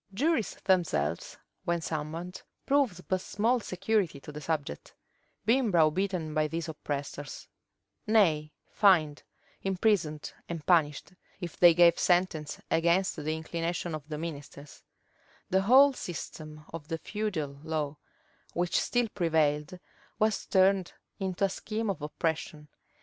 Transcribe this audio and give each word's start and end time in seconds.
Juries 0.15 0.55
themselves, 0.63 1.37
when 1.63 1.79
summoned, 1.79 2.41
proved 2.65 3.07
but 3.07 3.21
small 3.21 3.59
security 3.59 4.19
to 4.21 4.31
the 4.31 4.41
subject; 4.41 4.95
being 5.45 5.69
browbeaten 5.69 6.33
by 6.33 6.47
these 6.47 6.67
oppressors; 6.67 7.47
nay, 8.07 8.51
fined, 8.71 9.21
imprisoned, 9.61 10.33
and 10.49 10.65
punished, 10.65 11.13
if 11.39 11.55
they 11.55 11.75
gave 11.75 11.99
sentence 11.99 12.59
against 12.71 13.15
the 13.17 13.35
inclination 13.35 13.93
of 13.93 14.09
the 14.09 14.17
ministers 14.17 14.81
The 15.51 15.61
whole 15.61 15.93
system 15.93 16.65
of 16.73 16.87
the 16.87 16.97
feudal 16.97 17.59
law, 17.63 17.97
which 18.55 18.79
still 18.81 19.07
prevailed, 19.13 19.77
was 20.17 20.47
turned 20.47 20.93
into 21.19 21.45
a 21.45 21.49
scheme 21.49 21.91
of 21.91 22.01
oppression. 22.01 22.69